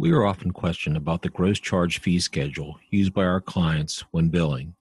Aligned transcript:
We 0.00 0.12
are 0.12 0.24
often 0.24 0.52
questioned 0.52 0.96
about 0.96 1.22
the 1.22 1.28
gross 1.28 1.58
charge 1.58 1.98
fee 1.98 2.20
schedule 2.20 2.78
used 2.90 3.12
by 3.12 3.24
our 3.24 3.40
clients 3.40 4.04
when 4.12 4.28
billing. 4.28 4.76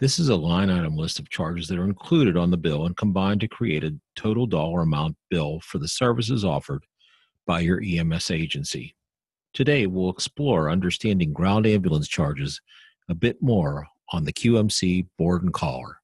This 0.00 0.18
is 0.18 0.30
a 0.30 0.34
line 0.34 0.68
item 0.68 0.96
list 0.96 1.20
of 1.20 1.30
charges 1.30 1.68
that 1.68 1.78
are 1.78 1.84
included 1.84 2.36
on 2.36 2.50
the 2.50 2.56
bill 2.56 2.84
and 2.84 2.96
combined 2.96 3.40
to 3.42 3.46
create 3.46 3.84
a 3.84 3.94
total 4.16 4.46
dollar 4.46 4.82
amount 4.82 5.14
bill 5.30 5.60
for 5.60 5.78
the 5.78 5.86
services 5.86 6.44
offered 6.44 6.84
by 7.46 7.60
your 7.60 7.80
EMS 7.80 8.32
agency. 8.32 8.96
Today, 9.54 9.86
we'll 9.86 10.10
explore 10.10 10.70
understanding 10.70 11.32
ground 11.32 11.64
ambulance 11.64 12.08
charges 12.08 12.60
a 13.08 13.14
bit 13.14 13.40
more 13.40 13.86
on 14.12 14.24
the 14.24 14.32
QMC 14.32 15.06
Board 15.18 15.44
and 15.44 15.54
Collar. 15.54 16.00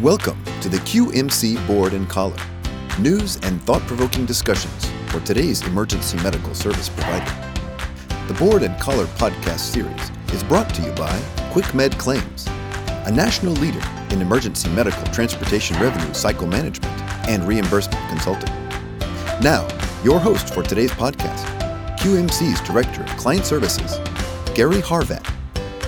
Welcome 0.00 0.42
to 0.60 0.68
the 0.68 0.78
QMC 0.78 1.64
Board 1.68 1.92
and 1.92 2.10
Collar 2.10 2.36
news 2.98 3.36
and 3.44 3.62
thought 3.62 3.82
provoking 3.82 4.26
discussions 4.26 4.88
for 5.12 5.20
today's 5.20 5.60
emergency 5.66 6.16
medical 6.22 6.54
service 6.54 6.88
provider. 6.88 7.30
The 8.28 8.34
Board 8.38 8.62
and 8.62 8.80
Collar 8.80 9.04
podcast 9.04 9.58
series 9.58 10.10
is 10.32 10.42
brought 10.42 10.74
to 10.74 10.80
you 10.80 10.90
by 10.92 11.18
QuickMed 11.52 11.98
Claims, 11.98 12.46
a 13.04 13.10
national 13.12 13.52
leader 13.54 13.82
in 14.08 14.22
emergency 14.22 14.70
medical 14.70 15.04
transportation 15.12 15.78
revenue 15.78 16.14
cycle 16.14 16.46
management 16.46 16.98
and 17.28 17.46
reimbursement 17.46 18.08
consulting. 18.08 18.48
Now, 19.42 19.68
your 20.02 20.18
host 20.18 20.54
for 20.54 20.62
today's 20.62 20.92
podcast, 20.92 21.44
QMC's 21.98 22.66
Director 22.66 23.02
of 23.02 23.10
Client 23.18 23.44
Services, 23.44 23.98
Gary 24.54 24.80
Harvat. 24.80 25.30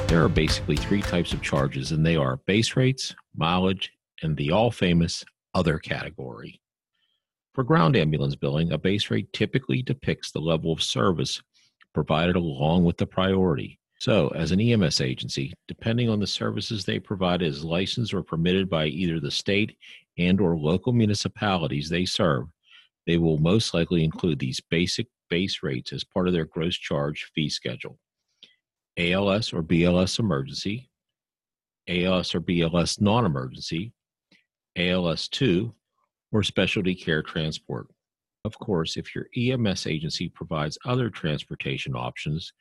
There 0.06 0.22
are 0.22 0.28
basically 0.28 0.76
three 0.76 1.00
types 1.00 1.32
of 1.32 1.40
charges, 1.40 1.92
and 1.92 2.04
they 2.04 2.16
are 2.16 2.36
base 2.44 2.76
rates, 2.76 3.14
mileage, 3.34 3.90
and 4.20 4.36
the 4.36 4.50
all 4.50 4.70
famous 4.70 5.24
other 5.54 5.78
category. 5.78 6.60
For 7.54 7.62
ground 7.62 7.96
ambulance 7.96 8.34
billing, 8.34 8.72
a 8.72 8.78
base 8.78 9.10
rate 9.10 9.32
typically 9.32 9.80
depicts 9.80 10.32
the 10.32 10.40
level 10.40 10.72
of 10.72 10.82
service 10.82 11.40
provided 11.92 12.34
along 12.34 12.84
with 12.84 12.96
the 12.96 13.06
priority. 13.06 13.78
So, 14.00 14.28
as 14.30 14.50
an 14.50 14.60
EMS 14.60 15.00
agency, 15.00 15.54
depending 15.68 16.08
on 16.08 16.18
the 16.18 16.26
services 16.26 16.84
they 16.84 16.98
provide 16.98 17.42
as 17.42 17.64
licensed 17.64 18.12
or 18.12 18.24
permitted 18.24 18.68
by 18.68 18.86
either 18.86 19.20
the 19.20 19.30
state 19.30 19.76
and 20.18 20.40
or 20.40 20.58
local 20.58 20.92
municipalities 20.92 21.88
they 21.88 22.04
serve, 22.04 22.46
they 23.06 23.18
will 23.18 23.38
most 23.38 23.72
likely 23.72 24.02
include 24.02 24.40
these 24.40 24.60
basic 24.68 25.06
base 25.30 25.62
rates 25.62 25.92
as 25.92 26.02
part 26.02 26.26
of 26.26 26.34
their 26.34 26.44
gross 26.44 26.76
charge 26.76 27.30
fee 27.34 27.48
schedule. 27.48 27.98
ALS 28.96 29.52
or 29.52 29.62
BLS 29.62 30.18
emergency, 30.18 30.90
ALS 31.88 32.34
or 32.34 32.40
BLS 32.40 33.00
non-emergency, 33.00 33.92
ALS 34.76 35.28
2, 35.28 35.72
or 36.34 36.42
specialty 36.42 36.94
care 36.94 37.22
transport. 37.22 37.86
Of 38.44 38.58
course, 38.58 38.96
if 38.98 39.14
your 39.14 39.28
EMS 39.36 39.86
agency 39.86 40.28
provides 40.28 40.76
other 40.84 41.08
transportation 41.08 41.94
options, 41.94 42.52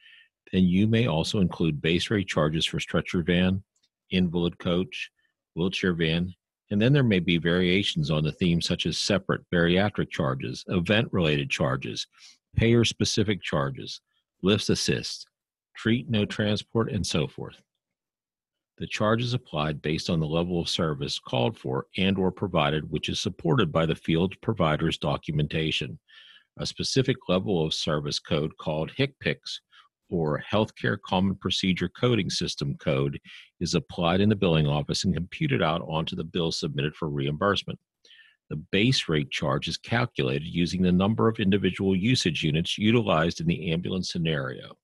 then 0.51 0.63
you 0.63 0.87
may 0.87 1.07
also 1.07 1.39
include 1.39 1.81
base 1.81 2.09
rate 2.11 2.27
charges 2.27 2.65
for 2.65 2.79
stretcher 2.79 3.23
van, 3.23 3.63
invalid 4.11 4.59
coach, 4.59 5.09
wheelchair 5.55 5.93
van, 5.93 6.33
and 6.69 6.79
then 6.79 6.93
there 6.93 7.03
may 7.03 7.19
be 7.19 7.37
variations 7.37 8.11
on 8.11 8.23
the 8.23 8.31
theme, 8.31 8.61
such 8.61 8.85
as 8.85 8.97
separate 8.97 9.41
bariatric 9.51 10.09
charges, 10.11 10.63
event 10.67 11.07
related 11.11 11.49
charges, 11.49 12.07
payer 12.55 12.85
specific 12.85 13.41
charges, 13.41 14.01
lifts 14.43 14.69
assist, 14.69 15.27
treat 15.75 16.09
no 16.09 16.25
transport, 16.25 16.91
and 16.91 17.05
so 17.05 17.27
forth. 17.27 17.59
The 18.79 18.87
charge 18.87 19.21
is 19.21 19.33
applied 19.33 19.81
based 19.81 20.09
on 20.09 20.19
the 20.19 20.25
level 20.25 20.59
of 20.59 20.67
service 20.67 21.19
called 21.19 21.57
for 21.57 21.87
and 21.97 22.17
or 22.17 22.31
provided 22.31 22.89
which 22.89 23.07
is 23.07 23.19
supported 23.19 23.71
by 23.71 23.85
the 23.85 23.95
field 23.95 24.33
provider's 24.41 24.97
documentation. 24.97 25.99
A 26.57 26.65
specific 26.65 27.17
level 27.29 27.63
of 27.65 27.73
service 27.73 28.19
code 28.19 28.57
called 28.57 28.91
HCPCS 28.97 29.59
or 30.09 30.43
Healthcare 30.51 30.97
Common 31.01 31.35
Procedure 31.35 31.89
Coding 31.89 32.29
System 32.29 32.75
code 32.77 33.19
is 33.59 33.75
applied 33.75 34.21
in 34.21 34.29
the 34.29 34.35
billing 34.35 34.67
office 34.67 35.03
and 35.03 35.13
computed 35.13 35.61
out 35.61 35.81
onto 35.87 36.15
the 36.15 36.23
bill 36.23 36.51
submitted 36.51 36.95
for 36.95 37.09
reimbursement. 37.09 37.79
The 38.49 38.57
base 38.71 39.07
rate 39.07 39.31
charge 39.31 39.67
is 39.67 39.77
calculated 39.77 40.45
using 40.45 40.81
the 40.81 40.91
number 40.91 41.27
of 41.27 41.39
individual 41.39 41.95
usage 41.95 42.43
units 42.43 42.77
utilized 42.77 43.39
in 43.39 43.47
the 43.47 43.71
ambulance 43.71 44.11
scenario. 44.11 44.77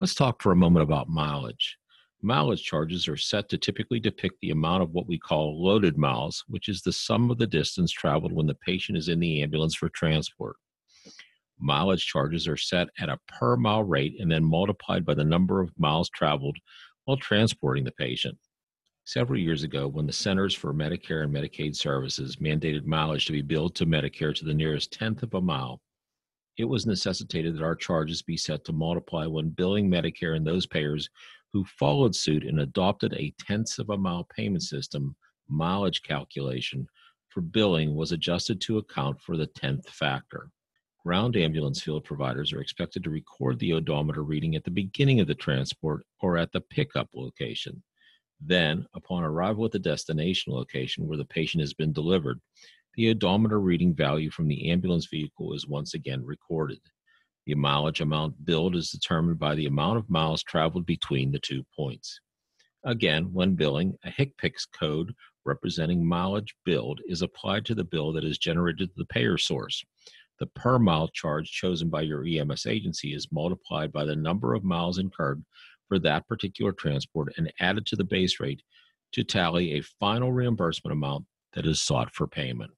Let's 0.00 0.14
talk 0.14 0.40
for 0.40 0.50
a 0.50 0.56
moment 0.56 0.82
about 0.82 1.08
mileage. 1.08 1.76
Mileage 2.22 2.62
charges 2.62 3.08
are 3.08 3.16
set 3.16 3.48
to 3.48 3.56
typically 3.56 3.98
depict 3.98 4.40
the 4.40 4.50
amount 4.50 4.82
of 4.82 4.92
what 4.92 5.06
we 5.06 5.18
call 5.18 5.62
loaded 5.62 5.96
miles, 5.96 6.44
which 6.48 6.68
is 6.68 6.82
the 6.82 6.92
sum 6.92 7.30
of 7.30 7.38
the 7.38 7.46
distance 7.46 7.90
traveled 7.90 8.32
when 8.32 8.46
the 8.46 8.54
patient 8.54 8.98
is 8.98 9.08
in 9.08 9.20
the 9.20 9.42
ambulance 9.42 9.74
for 9.74 9.88
transport. 9.88 10.56
Mileage 11.58 12.04
charges 12.04 12.46
are 12.46 12.58
set 12.58 12.88
at 12.98 13.08
a 13.08 13.18
per 13.26 13.56
mile 13.56 13.84
rate 13.84 14.16
and 14.20 14.30
then 14.30 14.44
multiplied 14.44 15.04
by 15.04 15.14
the 15.14 15.24
number 15.24 15.60
of 15.60 15.72
miles 15.78 16.10
traveled 16.10 16.56
while 17.04 17.16
transporting 17.16 17.84
the 17.84 17.92
patient. 17.92 18.36
Several 19.04 19.40
years 19.40 19.62
ago, 19.62 19.88
when 19.88 20.06
the 20.06 20.12
Centers 20.12 20.54
for 20.54 20.74
Medicare 20.74 21.24
and 21.24 21.34
Medicaid 21.34 21.74
Services 21.74 22.36
mandated 22.36 22.84
mileage 22.84 23.26
to 23.26 23.32
be 23.32 23.42
billed 23.42 23.74
to 23.76 23.86
Medicare 23.86 24.34
to 24.34 24.44
the 24.44 24.54
nearest 24.54 24.92
tenth 24.92 25.22
of 25.22 25.32
a 25.34 25.40
mile, 25.40 25.80
it 26.58 26.64
was 26.64 26.86
necessitated 26.86 27.56
that 27.56 27.64
our 27.64 27.74
charges 27.74 28.20
be 28.20 28.36
set 28.36 28.64
to 28.66 28.72
multiply 28.72 29.26
when 29.26 29.48
billing 29.48 29.90
Medicare 29.90 30.36
and 30.36 30.46
those 30.46 30.66
payers 30.66 31.08
who 31.52 31.64
followed 31.64 32.14
suit 32.14 32.44
and 32.44 32.60
adopted 32.60 33.12
a 33.14 33.34
tenths 33.38 33.78
of 33.78 33.90
a 33.90 33.98
mile 33.98 34.26
payment 34.36 34.62
system 34.62 35.16
mileage 35.48 36.02
calculation 36.02 36.86
for 37.28 37.40
billing 37.40 37.94
was 37.94 38.12
adjusted 38.12 38.60
to 38.60 38.78
account 38.78 39.20
for 39.20 39.36
the 39.36 39.46
tenth 39.46 39.88
factor. 39.88 40.50
Ground 41.04 41.36
ambulance 41.36 41.80
field 41.80 42.04
providers 42.04 42.52
are 42.52 42.60
expected 42.60 43.02
to 43.04 43.10
record 43.10 43.58
the 43.58 43.72
odometer 43.72 44.22
reading 44.22 44.54
at 44.54 44.64
the 44.64 44.70
beginning 44.70 45.20
of 45.20 45.26
the 45.26 45.34
transport 45.34 46.04
or 46.20 46.36
at 46.36 46.52
the 46.52 46.60
pickup 46.60 47.08
location. 47.14 47.82
Then, 48.40 48.86
upon 48.94 49.24
arrival 49.24 49.64
at 49.64 49.72
the 49.72 49.78
destination 49.78 50.52
location 50.52 51.06
where 51.06 51.18
the 51.18 51.24
patient 51.24 51.62
has 51.62 51.74
been 51.74 51.92
delivered, 51.92 52.40
the 52.94 53.10
odometer 53.10 53.60
reading 53.60 53.94
value 53.94 54.30
from 54.30 54.48
the 54.48 54.70
ambulance 54.70 55.06
vehicle 55.06 55.54
is 55.54 55.66
once 55.66 55.94
again 55.94 56.24
recorded. 56.24 56.80
The 57.50 57.56
mileage 57.56 58.00
amount 58.00 58.44
billed 58.44 58.76
is 58.76 58.92
determined 58.92 59.40
by 59.40 59.56
the 59.56 59.66
amount 59.66 59.98
of 59.98 60.08
miles 60.08 60.44
traveled 60.44 60.86
between 60.86 61.32
the 61.32 61.40
two 61.40 61.64
points. 61.74 62.20
Again, 62.84 63.32
when 63.32 63.56
billing, 63.56 63.96
a 64.04 64.10
HCPCS 64.12 64.68
code 64.78 65.12
representing 65.44 66.06
mileage 66.06 66.54
billed 66.64 67.00
is 67.08 67.22
applied 67.22 67.64
to 67.64 67.74
the 67.74 67.82
bill 67.82 68.12
that 68.12 68.22
is 68.22 68.38
generated 68.38 68.90
to 68.90 68.94
the 68.96 69.04
payer 69.06 69.36
source. 69.36 69.84
The 70.38 70.46
per 70.46 70.78
mile 70.78 71.08
charge 71.08 71.50
chosen 71.50 71.90
by 71.90 72.02
your 72.02 72.24
EMS 72.24 72.66
agency 72.66 73.14
is 73.14 73.32
multiplied 73.32 73.90
by 73.90 74.04
the 74.04 74.14
number 74.14 74.54
of 74.54 74.62
miles 74.62 74.98
incurred 74.98 75.44
for 75.88 75.98
that 75.98 76.28
particular 76.28 76.70
transport 76.70 77.32
and 77.36 77.52
added 77.58 77.84
to 77.86 77.96
the 77.96 78.04
base 78.04 78.38
rate 78.38 78.62
to 79.10 79.24
tally 79.24 79.72
a 79.72 79.82
final 79.98 80.32
reimbursement 80.32 80.92
amount 80.92 81.26
that 81.54 81.66
is 81.66 81.82
sought 81.82 82.14
for 82.14 82.28
payment. 82.28 82.70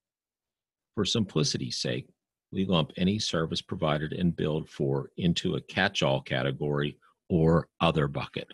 For 0.95 1.05
simplicity's 1.05 1.77
sake, 1.77 2.07
we 2.53 2.67
lump 2.67 2.93
any 2.97 3.19
service 3.19 3.63
provided 3.63 4.13
and 4.13 4.37
billed 4.37 4.69
for 4.69 5.11
into 5.17 5.57
a 5.57 5.61
catch 5.63 6.03
all 6.03 6.21
category 6.21 6.99
or 7.29 7.69
other 7.81 8.07
bucket. 8.07 8.53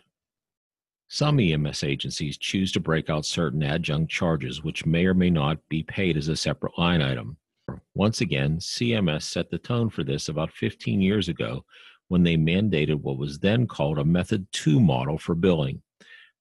Some 1.09 1.39
EMS 1.39 1.83
agencies 1.83 2.37
choose 2.37 2.71
to 2.71 2.79
break 2.79 3.09
out 3.09 3.25
certain 3.25 3.63
adjunct 3.63 4.11
charges, 4.11 4.63
which 4.63 4.85
may 4.85 5.05
or 5.05 5.13
may 5.13 5.29
not 5.29 5.57
be 5.67 5.83
paid 5.83 6.17
as 6.17 6.27
a 6.27 6.35
separate 6.35 6.77
line 6.77 7.01
item. 7.01 7.35
Once 7.95 8.21
again, 8.21 8.57
CMS 8.57 9.23
set 9.23 9.49
the 9.49 9.57
tone 9.57 9.89
for 9.89 10.03
this 10.03 10.29
about 10.29 10.51
15 10.53 11.01
years 11.01 11.27
ago 11.27 11.65
when 12.07 12.23
they 12.23 12.35
mandated 12.35 13.01
what 13.01 13.17
was 13.17 13.39
then 13.39 13.67
called 13.67 13.99
a 13.99 14.05
Method 14.05 14.47
2 14.51 14.79
model 14.79 15.17
for 15.17 15.35
billing. 15.35 15.81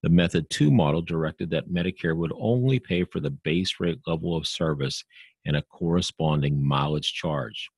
The 0.03 0.11
Method 0.11 0.49
2 0.51 0.71
model 0.71 1.03
directed 1.03 1.51
that 1.51 1.71
Medicare 1.71 2.17
would 2.17 2.33
only 2.39 2.79
pay 2.79 3.05
for 3.05 3.21
the 3.21 3.31
base 3.31 3.81
rate 3.81 4.01
level 4.07 4.37
of 4.37 4.47
service 4.47 5.03
and 5.49 5.57
a 5.57 5.63
corresponding 5.63 6.63
mileage 6.63 7.15
charge. 7.15 7.71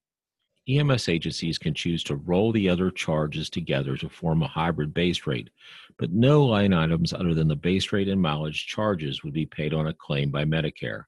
EMS 0.68 1.08
agencies 1.08 1.56
can 1.56 1.72
choose 1.72 2.02
to 2.04 2.16
roll 2.16 2.52
the 2.52 2.68
other 2.68 2.90
charges 2.90 3.48
together 3.48 3.96
to 3.96 4.08
form 4.08 4.42
a 4.42 4.48
hybrid 4.48 4.92
base 4.92 5.26
rate, 5.26 5.48
but 5.96 6.12
no 6.12 6.44
line 6.44 6.74
items 6.74 7.12
other 7.12 7.32
than 7.32 7.48
the 7.48 7.56
base 7.56 7.92
rate 7.92 8.08
and 8.08 8.20
mileage 8.20 8.66
charges 8.66 9.22
would 9.22 9.32
be 9.32 9.46
paid 9.46 9.72
on 9.72 9.86
a 9.86 9.94
claim 9.94 10.30
by 10.30 10.44
Medicare. 10.44 11.04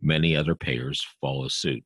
Many 0.00 0.34
other 0.34 0.54
payers 0.54 1.06
follow 1.20 1.46
suit. 1.48 1.84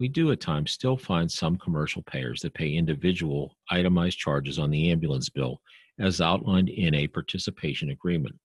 We 0.00 0.08
do 0.08 0.32
at 0.32 0.40
times 0.40 0.72
still 0.72 0.96
find 0.96 1.30
some 1.30 1.56
commercial 1.56 2.02
payers 2.02 2.40
that 2.40 2.54
pay 2.54 2.74
individual 2.74 3.56
itemized 3.70 4.18
charges 4.18 4.58
on 4.58 4.70
the 4.70 4.90
ambulance 4.90 5.28
bill 5.28 5.60
as 6.00 6.20
outlined 6.20 6.70
in 6.70 6.94
a 6.94 7.06
participation 7.06 7.90
agreement, 7.90 8.36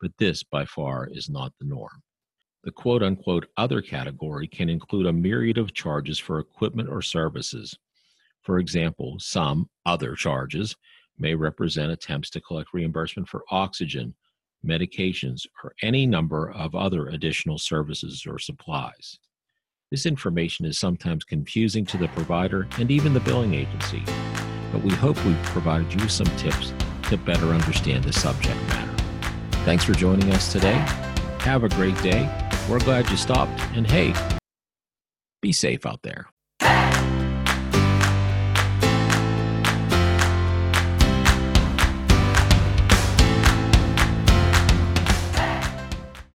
but 0.00 0.10
this 0.18 0.42
by 0.42 0.64
far 0.64 1.08
is 1.10 1.30
not 1.30 1.52
the 1.60 1.66
norm. 1.66 2.02
The 2.64 2.72
quote 2.72 3.02
unquote 3.02 3.46
other 3.58 3.82
category 3.82 4.48
can 4.48 4.70
include 4.70 5.06
a 5.06 5.12
myriad 5.12 5.58
of 5.58 5.74
charges 5.74 6.18
for 6.18 6.38
equipment 6.38 6.88
or 6.88 7.02
services. 7.02 7.76
For 8.42 8.58
example, 8.58 9.16
some 9.18 9.68
other 9.84 10.14
charges 10.14 10.74
may 11.18 11.34
represent 11.34 11.92
attempts 11.92 12.30
to 12.30 12.40
collect 12.40 12.72
reimbursement 12.72 13.28
for 13.28 13.44
oxygen, 13.50 14.14
medications, 14.66 15.42
or 15.62 15.74
any 15.82 16.06
number 16.06 16.52
of 16.52 16.74
other 16.74 17.08
additional 17.08 17.58
services 17.58 18.24
or 18.26 18.38
supplies. 18.38 19.18
This 19.90 20.06
information 20.06 20.64
is 20.64 20.78
sometimes 20.78 21.22
confusing 21.22 21.84
to 21.86 21.98
the 21.98 22.08
provider 22.08 22.66
and 22.78 22.90
even 22.90 23.12
the 23.12 23.20
billing 23.20 23.52
agency, 23.52 24.02
but 24.72 24.82
we 24.82 24.90
hope 24.94 25.22
we've 25.24 25.42
provided 25.44 26.00
you 26.00 26.08
some 26.08 26.34
tips 26.38 26.72
to 27.04 27.18
better 27.18 27.48
understand 27.48 28.04
the 28.04 28.12
subject 28.12 28.56
matter. 28.68 29.04
Thanks 29.66 29.84
for 29.84 29.92
joining 29.92 30.30
us 30.32 30.50
today. 30.50 30.82
Have 31.40 31.62
a 31.62 31.68
great 31.68 31.96
day 32.02 32.43
we're 32.68 32.80
glad 32.80 33.10
you 33.10 33.16
stopped. 33.16 33.60
And 33.74 33.90
hey, 33.90 34.14
be 35.42 35.52
safe 35.52 35.84
out 35.86 36.00
there. 36.02 36.26